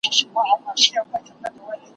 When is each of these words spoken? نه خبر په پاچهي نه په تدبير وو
نه 0.03 0.07
خبر 0.17 0.45
په 0.51 0.55
پاچهي 0.63 0.89
نه 0.95 1.01
په 1.09 1.17
تدبير 1.25 1.53
وو 1.61 1.71